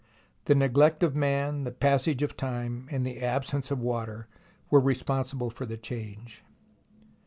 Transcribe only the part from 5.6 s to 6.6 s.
the change.